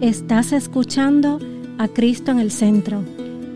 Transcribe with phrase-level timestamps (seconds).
[0.00, 1.40] Estás escuchando
[1.76, 3.04] a Cristo en el Centro,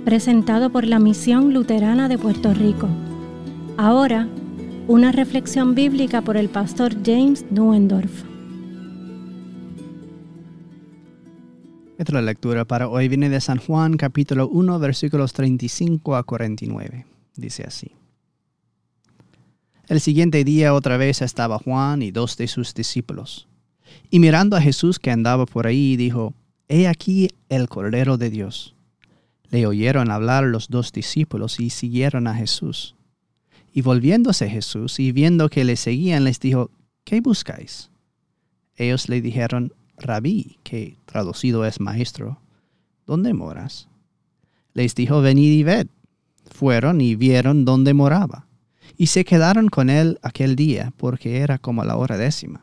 [0.05, 2.89] presentado por la Misión Luterana de Puerto Rico.
[3.77, 4.29] Ahora,
[4.89, 8.25] una reflexión bíblica por el pastor James Nuendorf.
[11.97, 17.07] Nuestra lectura para hoy viene de San Juan capítulo 1 versículos 35 a 49.
[17.37, 17.93] Dice así.
[19.87, 23.47] El siguiente día otra vez estaba Juan y dos de sus discípulos
[24.11, 26.35] y mirando a Jesús que andaba por ahí, dijo,
[26.69, 28.75] He aquí el Cordero de Dios.
[29.51, 32.95] Le oyeron hablar los dos discípulos y siguieron a Jesús.
[33.73, 36.71] Y volviéndose Jesús y viendo que le seguían, les dijo,
[37.05, 37.91] ¿qué buscáis?
[38.77, 42.41] Ellos le dijeron, Rabí, que traducido es maestro,
[43.07, 43.89] ¿dónde moras?
[44.75, 45.87] Les dijo, venid y ved.
[46.51, 48.47] Fueron y vieron dónde moraba.
[48.97, 52.63] Y se quedaron con él aquel día, porque era como la hora décima.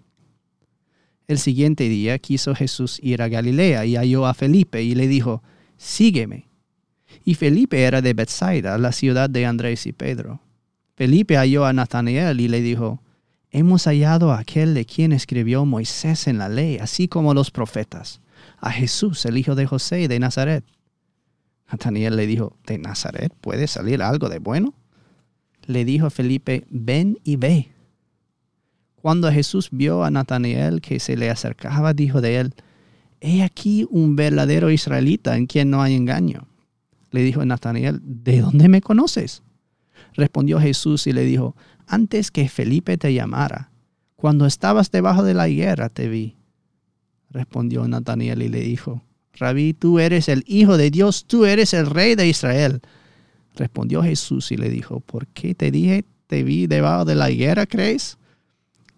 [1.27, 5.43] El siguiente día quiso Jesús ir a Galilea y halló a Felipe y le dijo,
[5.77, 6.49] Sígueme.
[7.23, 10.41] Y Felipe era de Bethsaida, la ciudad de Andrés y Pedro.
[10.95, 13.01] Felipe halló a Natanael y le dijo,
[13.49, 18.21] Hemos hallado a aquel de quien escribió Moisés en la ley, así como los profetas,
[18.59, 20.63] a Jesús, el hijo de José de Nazaret.
[21.71, 24.73] Natanael le dijo, ¿de Nazaret puede salir algo de bueno?
[25.65, 27.71] Le dijo Felipe, ven y ve.
[29.01, 32.53] Cuando Jesús vio a Natanael que se le acercaba, dijo de él,
[33.19, 36.47] He aquí un verdadero israelita en quien no hay engaño.
[37.09, 39.43] Le dijo Natanael, ¿de dónde me conoces?
[40.13, 41.55] Respondió Jesús y le dijo,
[41.87, 43.71] Antes que Felipe te llamara,
[44.15, 46.35] cuando estabas debajo de la higuera te vi.
[47.31, 49.03] Respondió Natanael y le dijo,
[49.33, 52.81] Rabí, tú eres el Hijo de Dios, tú eres el Rey de Israel.
[53.55, 57.65] Respondió Jesús y le dijo, ¿por qué te dije, te vi debajo de la higuera,
[57.65, 58.17] crees?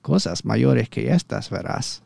[0.03, 2.03] Cosas mayores que estas verás.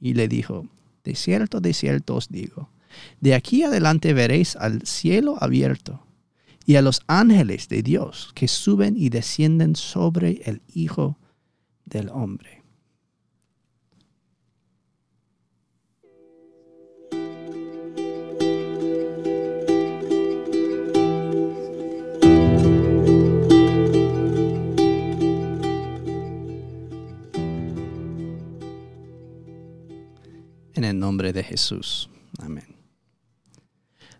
[0.00, 0.66] Y le dijo,
[1.04, 2.70] de cierto, de cierto os digo,
[3.20, 6.04] de aquí adelante veréis al cielo abierto
[6.66, 11.16] y a los ángeles de Dios que suben y descienden sobre el Hijo
[11.84, 12.57] del Hombre.
[30.88, 32.10] El nombre de Jesús.
[32.38, 32.76] Amén.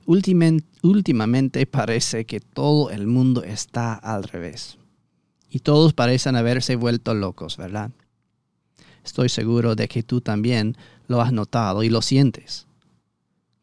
[0.07, 4.79] Últimamente parece que todo el mundo está al revés.
[5.51, 7.91] Y todos parecen haberse vuelto locos, ¿verdad?
[9.05, 12.67] Estoy seguro de que tú también lo has notado y lo sientes.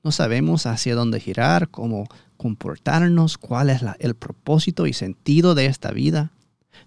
[0.04, 5.92] No sabemos hacia dónde girar, cómo comportarnos, cuál es el propósito y sentido de esta
[5.92, 6.32] vida.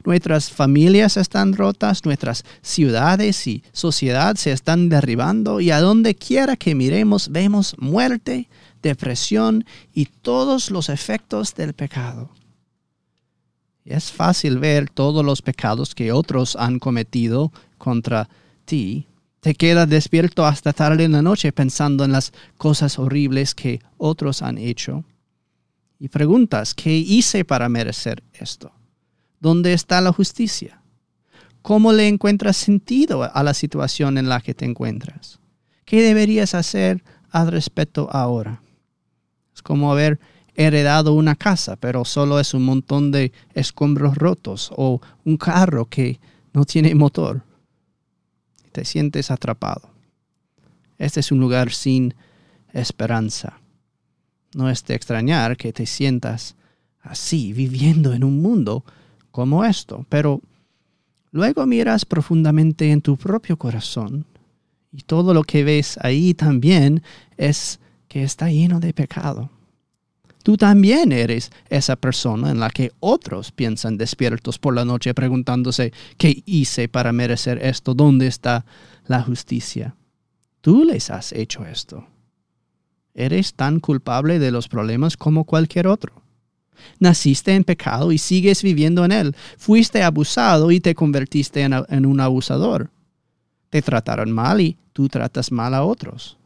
[0.04, 6.56] Nuestras familias están rotas, nuestras ciudades y sociedad se están derribando y a donde quiera
[6.56, 8.48] que miremos vemos muerte,
[8.82, 12.30] depresión y todos los efectos del pecado.
[13.84, 18.28] es fácil ver todos los pecados que otros han cometido contra
[18.66, 19.06] ti.
[19.40, 24.42] Te quedas despierto hasta tarde en la noche pensando en las cosas horribles que otros
[24.42, 25.04] han hecho.
[25.98, 28.70] Y preguntas, ¿qué hice para merecer esto?
[29.40, 30.82] ¿Dónde está la justicia?
[31.62, 35.38] ¿Cómo le encuentras sentido a la situación en la que te encuentras?
[35.84, 38.62] ¿Qué deberías hacer al respecto ahora?
[39.54, 40.18] Es como haber
[40.54, 46.20] heredado una casa, pero solo es un montón de escombros rotos o un carro que
[46.52, 47.42] no tiene motor.
[48.72, 49.90] Te sientes atrapado.
[50.98, 52.14] Este es un lugar sin
[52.72, 53.60] esperanza.
[54.54, 56.56] No es de extrañar que te sientas
[57.00, 58.84] así, viviendo en un mundo
[59.30, 60.40] como esto, pero
[61.30, 64.24] luego miras profundamente en tu propio corazón
[64.92, 67.02] y todo lo que ves ahí también
[67.36, 69.50] es que está lleno de pecado.
[70.42, 75.92] Tú también eres esa persona en la que otros piensan despiertos por la noche preguntándose,
[76.16, 77.92] ¿qué hice para merecer esto?
[77.92, 78.64] ¿Dónde está
[79.06, 79.94] la justicia?
[80.62, 82.06] Tú les has hecho esto.
[83.14, 86.22] Eres tan culpable de los problemas como cualquier otro.
[86.98, 89.36] Naciste en pecado y sigues viviendo en él.
[89.56, 92.90] Fuiste abusado y te convertiste en, un abusador.
[93.70, 96.38] Te trataron mal y tú tratas mal a otros.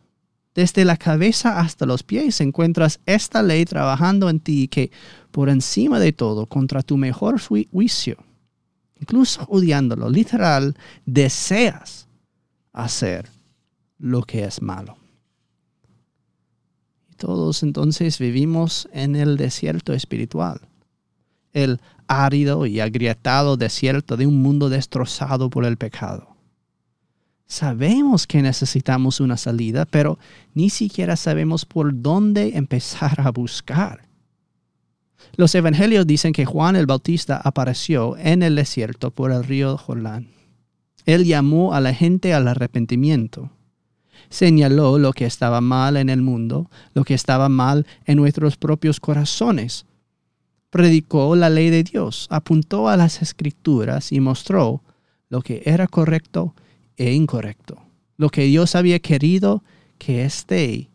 [0.55, 4.91] Desde la cabeza hasta los pies encuentras esta ley trabajando en ti que,
[5.31, 8.19] por encima de todo, contra tu mejor juicio,
[9.01, 10.77] incluso odiándolo, literal,
[11.07, 12.07] deseas
[12.73, 13.29] hacer
[13.99, 15.02] lo que es malo.
[17.23, 20.61] Todos entonces vivimos en el desierto espiritual,
[21.53, 26.35] el árido y agrietado desierto de un mundo destrozado por el pecado.
[27.47, 30.19] Sabemos que necesitamos una salida, pero
[30.53, 34.09] ni siquiera sabemos por dónde empezar a buscar.
[35.37, 40.27] Los evangelios dicen que Juan el Bautista apareció en el desierto por el río Jordán.
[41.07, 43.53] Él llamó a la gente al arrepentimiento.
[44.33, 48.99] Señaló lo que estaba mal en el mundo, lo que estaba mal en nuestros propios
[48.99, 49.85] corazones.
[50.71, 54.81] Predicó la ley de Dios, apuntó a las escrituras y mostró
[55.29, 56.55] lo que era correcto
[56.97, 57.83] e incorrecto,
[58.17, 59.63] lo que Dios había querido
[59.99, 60.89] que esté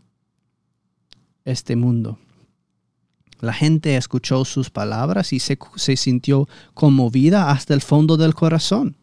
[1.45, 2.17] este mundo.
[3.39, 8.97] La gente escuchó sus palabras y se, se, sintió conmovida hasta el fondo del corazón.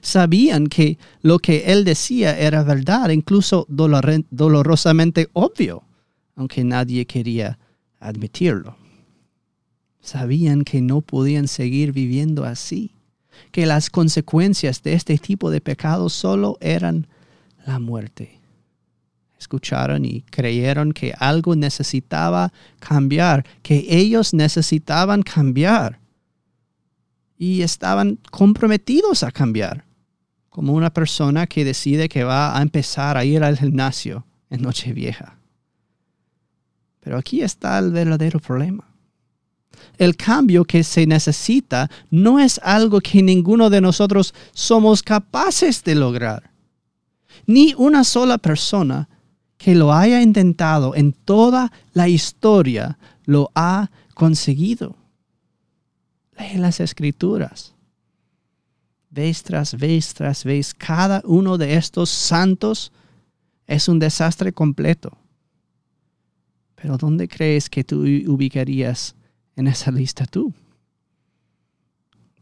[0.00, 5.84] Sabían que lo que él decía era verdad, incluso dolorosamente obvio,
[6.34, 7.58] aunque nadie quería
[8.00, 8.76] admitirlo.
[10.00, 12.92] Sabían que no podían seguir viviendo así
[13.50, 17.06] que las consecuencias de este tipo de pecado solo eran
[17.66, 18.40] la muerte.
[19.38, 26.00] Escucharon y creyeron que algo necesitaba cambiar, que ellos necesitaban cambiar.
[27.38, 29.84] Y estaban comprometidos a cambiar,
[30.48, 35.38] como una persona que decide que va a empezar a ir al gimnasio en Nochevieja.
[37.00, 38.86] Pero aquí está el verdadero problema
[39.98, 45.94] el cambio que se necesita no es algo que ninguno de nosotros somos capaces de
[45.94, 46.50] lograr.
[47.46, 49.08] Ni una sola persona
[49.56, 54.96] que lo haya intentado en toda la historia lo ha conseguido.
[56.38, 57.74] Lee las escrituras.
[59.10, 62.92] Vez tras vez tras vez, cada uno de estos santos
[63.66, 65.16] es un desastre completo.
[66.74, 69.16] Pero ¿dónde crees que tú ubicarías
[69.56, 70.52] en esa lista tú.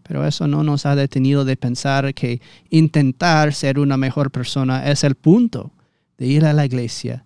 [0.02, 5.02] Pero eso no nos ha detenido de pensar que intentar ser una mejor persona es
[5.02, 5.70] el punto
[6.18, 7.24] de ir a la iglesia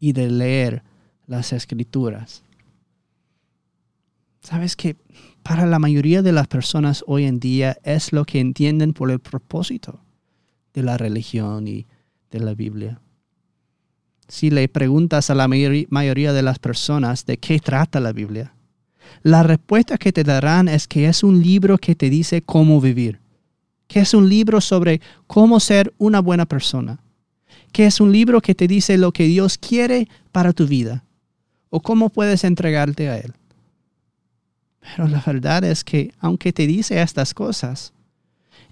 [0.00, 0.82] y de leer
[1.26, 2.42] las escrituras.
[4.44, 4.96] Sabes que
[5.42, 9.18] para la mayoría de las personas hoy en día es lo que entienden por el
[9.18, 10.00] propósito
[10.74, 11.86] de la religión y
[12.30, 13.00] de la Biblia.
[14.28, 18.54] Si le preguntas a la mayoría de las personas de qué trata la Biblia,
[19.22, 23.20] la respuesta que te darán es que es un libro que te dice cómo vivir,
[23.86, 27.00] que es un libro sobre cómo ser una buena persona,
[27.72, 31.02] que es un libro que te dice lo que Dios quiere para tu vida
[31.70, 33.32] o cómo puedes entregarte a Él.
[34.84, 37.92] Pero la verdad es que aunque te dice estas cosas,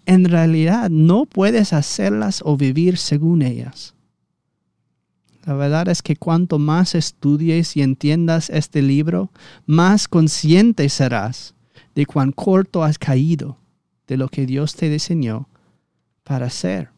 [0.04, 3.94] en realidad no puedes hacerlas o vivir según ellas.
[5.44, 9.30] La verdad es que cuanto más estudies y entiendas este libro,
[9.66, 11.54] más consciente serás
[11.94, 13.58] de cuán corto has caído
[14.06, 15.48] de lo que Dios te diseñó
[16.22, 16.90] para ser.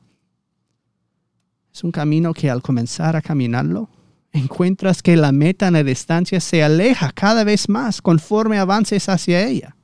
[1.73, 3.89] Es un camino que al comenzar a caminarlo,
[4.35, 9.47] encuentras que la meta en la distancia se aleja cada vez más conforme avances hacia
[9.47, 9.77] ella.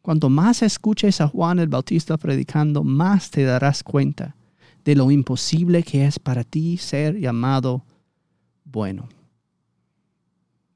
[0.00, 4.36] Cuanto más escuches a Juan el Bautista predicando, más te darás cuenta
[4.84, 7.84] de lo imposible que es para ti ser llamado
[8.64, 9.08] bueno.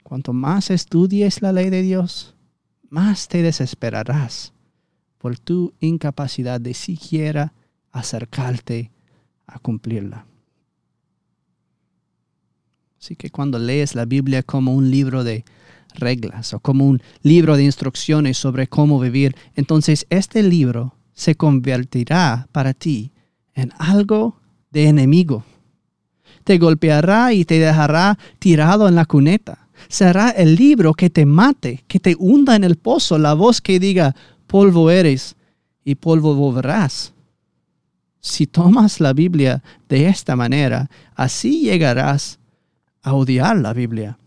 [0.02, 2.34] Cuanto más estudies la ley de Dios,
[2.90, 4.52] más te desesperarás
[5.16, 7.54] por tu incapacidad de siquiera
[7.92, 8.90] acercarte
[9.46, 10.26] a cumplirla.
[13.00, 15.44] Así que cuando lees la Biblia como un libro de
[15.94, 22.46] reglas o como un libro de instrucciones sobre cómo vivir, entonces este libro se convertirá
[22.52, 23.12] para ti
[23.54, 24.38] en algo
[24.70, 25.44] de enemigo.
[26.44, 29.68] Te golpeará y te dejará tirado en la cuneta.
[29.88, 33.80] Será el libro que te mate, que te hunda en el pozo, la voz que
[33.80, 34.14] diga,
[34.46, 35.36] polvo eres
[35.84, 37.14] y polvo volverás.
[38.20, 42.39] Si tomas la Biblia de esta manera, así llegarás
[43.02, 44.18] a odiar la Biblia.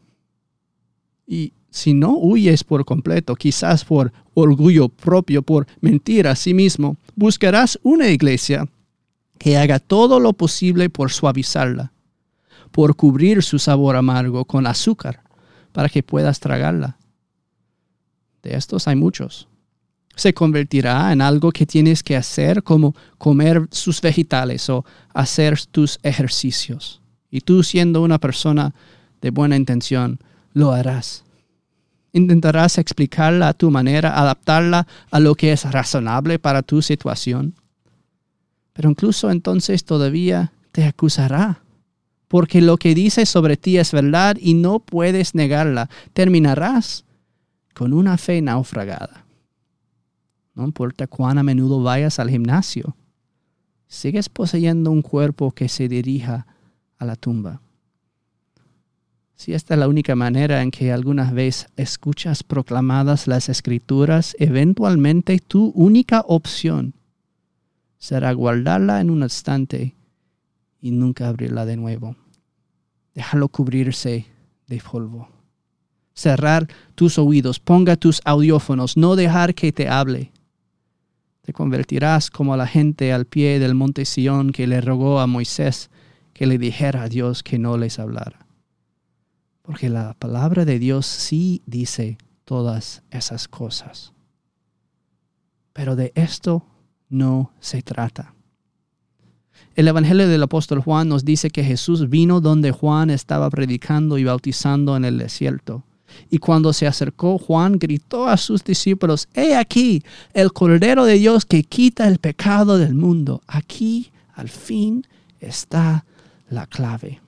[1.27, 6.97] Y si no huyes por completo, quizás por orgullo propio, por mentir a sí mismo,
[7.15, 8.67] buscarás una iglesia
[9.39, 11.91] que haga todo lo posible por suavizarla,
[12.71, 15.23] por cubrir su sabor amargo con azúcar,
[15.71, 16.97] para que puedas tragarla.
[18.43, 19.47] De estos hay muchos.
[20.15, 25.97] Se convertirá en algo que tienes que hacer como comer sus vegetales o hacer tus
[26.03, 27.02] ejercicios.
[27.33, 28.75] Y tú siendo una persona
[29.19, 30.19] de buena intención,
[30.53, 31.23] lo harás.
[32.11, 37.55] Intentarás explicarla a tu manera, adaptarla a lo que es razonable para tu situación.
[38.73, 41.63] Pero incluso entonces todavía te acusará,
[42.27, 45.89] porque lo que dice sobre ti es verdad y no puedes negarla.
[46.13, 47.03] Terminarás
[47.73, 49.25] con una fe naufragada.
[50.53, 52.95] No importa cuán a menudo vayas al gimnasio,
[53.87, 56.45] sigues poseyendo un cuerpo que se dirija
[57.03, 57.61] a la tumba.
[59.35, 65.37] Si esta es la única manera en que alguna vez escuchas proclamadas las escrituras, eventualmente
[65.39, 66.93] tu única opción
[67.97, 69.95] será guardarla en un instante
[70.81, 72.15] y nunca abrirla de nuevo.
[73.13, 74.27] Déjalo cubrirse
[74.67, 75.29] de polvo.
[76.13, 80.31] Cerrar tus oídos, ponga tus audiófonos, no dejar que te hable.
[81.41, 85.89] Te convertirás como la gente al pie del monte Sión que le rogó a Moisés
[86.33, 88.45] que le dijera a Dios que no les hablara.
[89.61, 94.13] Porque la palabra de Dios sí dice todas esas cosas.
[95.71, 96.65] Pero de esto
[97.09, 98.33] no se trata.
[99.75, 104.23] El Evangelio del apóstol Juan nos dice que Jesús vino donde Juan estaba predicando y
[104.23, 105.83] bautizando en el desierto.
[106.29, 111.45] Y cuando se acercó, Juan gritó a sus discípulos, He aquí el Cordero de Dios
[111.45, 113.41] que quita el pecado del mundo.
[113.47, 115.07] Aquí, al fin,
[115.39, 116.05] está
[116.53, 117.21] la clave.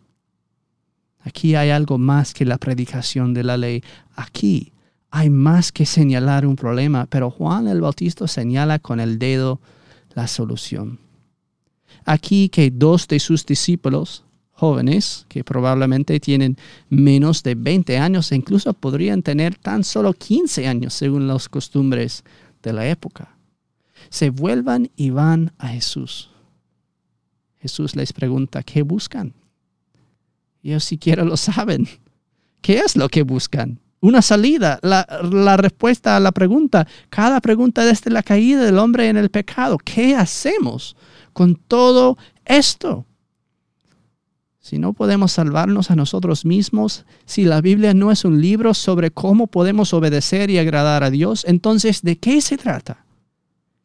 [1.20, 3.84] Aquí hay algo más que la predicación de la ley.
[4.16, 4.72] Aquí
[5.10, 9.60] hay más que señalar un problema, pero Juan el Bautista señala con el dedo
[10.14, 11.00] la solución.
[12.06, 16.58] Aquí que dos de sus discípulos, jóvenes, que probablemente tienen
[16.90, 22.24] menos de 20 años e incluso podrían tener tan solo 15 años según las costumbres
[22.62, 23.36] de la época,
[24.10, 26.35] se vuelvan y van a Jesús.
[27.66, 29.34] Jesús les pregunta, ¿qué buscan?
[30.62, 31.88] Ellos siquiera lo saben.
[32.62, 33.80] ¿Qué es lo que buscan?
[34.02, 36.88] Una salida, la, la, respuesta a la pregunta.
[37.10, 39.80] Cada pregunta desde la caída del hombre en el pecado.
[39.80, 40.96] ¿Qué hacemos
[41.34, 43.08] con todo esto?
[44.60, 49.10] Si no podemos salvarnos a nosotros mismos, si la Biblia no es un libro sobre
[49.10, 53.08] cómo podemos obedecer y agradar a Dios, entonces ¿de qué se trata?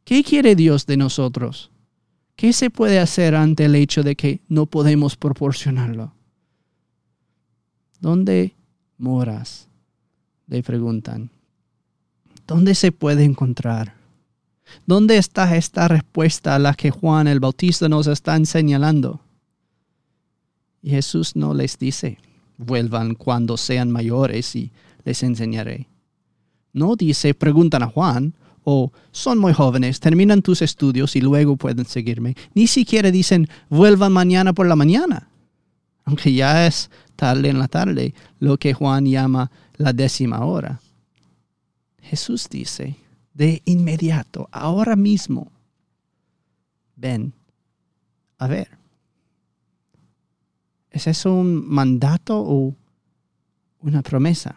[0.05, 1.71] ¿Qué quiere Dios de nosotros?
[2.41, 6.15] ¿Qué se puede hacer ante el hecho de que no podemos proporcionarlo?
[8.01, 8.55] ¿Dónde
[8.97, 9.69] moras?
[10.47, 11.29] Le preguntan.
[12.47, 13.93] ¿Dónde se puede encontrar?
[14.87, 19.21] ¿Dónde está esta respuesta a la que Juan el Bautista nos está señalando?
[20.81, 22.17] Y Jesús no les dice,
[22.57, 24.73] vuelvan cuando sean mayores y
[25.05, 25.89] les enseñaré.
[26.73, 28.33] No dice, preguntan a Juan,
[28.65, 32.37] o son muy jóvenes, terminan tus estudios y luego pueden seguirme.
[32.55, 35.29] Ni siquiera dicen vuelvan mañana por la mañana,
[36.05, 40.81] aunque ya es tarde en la tarde, lo que Juan llama la décima hora.
[42.03, 42.97] Jesús dice,
[43.35, 45.51] de inmediato, ahora mismo,
[46.97, 47.33] ven
[48.39, 48.69] a ver.
[50.91, 52.75] ¿Es eso un mandato o
[53.81, 54.57] una promesa?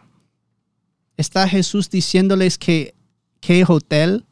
[1.16, 2.94] ¿Está Jesús diciéndoles que
[3.44, 4.24] qué hotel,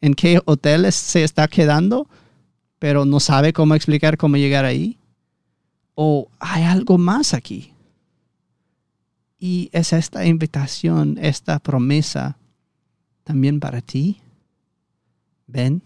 [0.00, 2.08] en qué hotel se está quedando,
[2.80, 4.98] pero no sabe cómo explicar cómo llegar ahí.
[5.94, 7.72] O hay algo más aquí.
[9.38, 12.38] Y es esta invitación, esta promesa
[13.22, 14.20] también para ti.
[15.46, 15.82] Ven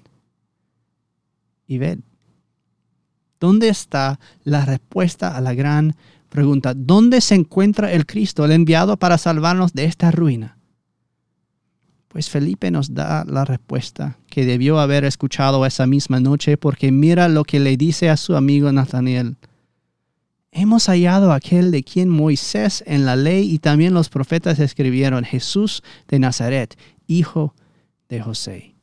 [1.66, 2.02] y ven.
[3.40, 5.96] ¿Dónde está la respuesta a la gran
[6.30, 6.72] pregunta?
[6.74, 10.56] ¿Dónde se encuentra el Cristo, el enviado para salvarnos de esta ruina?
[12.14, 17.28] Pues Felipe nos da la respuesta que debió haber escuchado esa misma noche porque mira
[17.28, 19.36] lo que le dice a su amigo Nathaniel.
[20.52, 25.82] Hemos hallado aquel de quien Moisés en la ley y también los profetas escribieron, Jesús
[26.06, 26.78] de Nazaret,
[27.08, 27.56] hijo
[28.08, 28.76] de José.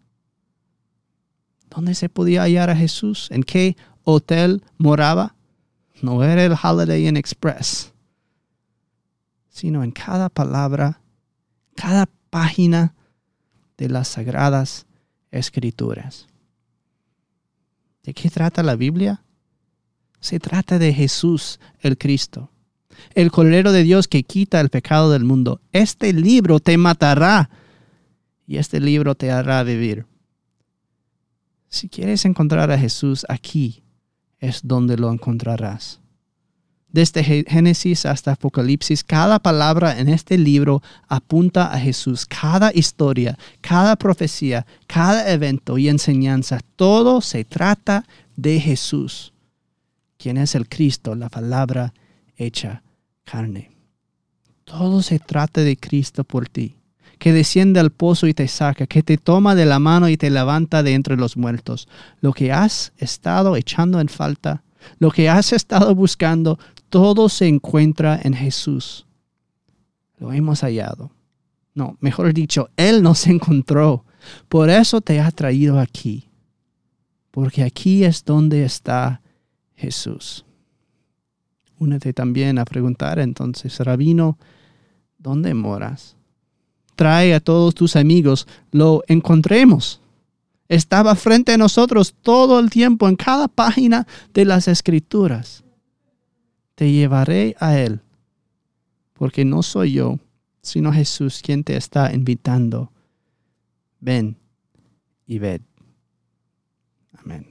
[1.70, 3.30] ¿Dónde se podía hallar a Jesús?
[3.32, 5.38] ¿En qué hotel moraba?
[6.02, 7.94] No era el Holiday Inn Express,
[9.48, 11.00] sino en cada palabra,
[11.78, 12.94] cada página
[13.82, 14.86] de las sagradas
[15.32, 16.28] escrituras.
[18.04, 19.24] ¿De qué trata la Biblia?
[20.20, 22.52] Se trata de Jesús el Cristo,
[23.16, 25.62] el Cordero de Dios que quita el pecado del mundo.
[25.72, 27.50] Este libro te matará
[28.46, 30.06] y este libro te hará vivir.
[31.68, 33.82] Si quieres encontrar a Jesús aquí,
[34.38, 36.01] es donde lo encontrarás.
[36.92, 42.26] Desde Génesis hasta Apocalipsis, cada palabra en este libro apunta a Jesús.
[42.26, 48.06] Cada historia, cada profecía, cada evento y enseñanza, todo se trata
[48.36, 49.34] de Jesús.
[50.18, 51.96] quien es el Cristo, la palabra
[52.38, 52.84] hecha
[53.24, 53.72] carne.
[54.66, 56.76] Todo se trata de Cristo por ti,
[57.18, 60.30] que desciende al pozo y te saca, que te toma de la mano y te
[60.30, 61.88] levanta de entre los muertos.
[62.20, 64.64] Lo que has estado echando en falta,
[65.00, 66.60] lo que has estado buscando,
[66.92, 69.08] todo se encuentra en Jesús.
[70.20, 71.10] Lo hemos hallado.
[71.74, 74.06] No, mejor dicho, Él nos encontró.
[74.50, 76.30] Por eso te ha traído aquí.
[77.32, 79.22] Porque aquí es donde está
[79.74, 80.46] Jesús.
[81.80, 84.38] Únete también a preguntar entonces, Rabino,
[85.18, 86.18] ¿dónde moras?
[86.96, 90.02] Trae a todos tus amigos, lo encontremos.
[90.68, 95.64] Estaba frente a nosotros todo el tiempo en cada página de las escrituras.
[96.82, 98.02] Te llevaré a Él,
[99.14, 100.18] porque no soy yo,
[100.64, 102.92] sino Jesús quien te está invitando.
[104.00, 104.36] Ven
[105.28, 105.62] y ved.
[107.14, 107.46] Amén.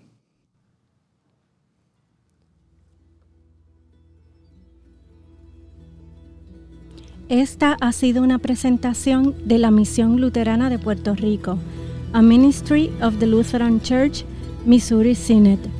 [7.28, 11.56] Esta ha sido una presentación de la Misión Luterana de Puerto Rico,
[12.12, 14.24] a Ministry of the Lutheran Church,
[14.66, 15.79] Missouri Synod.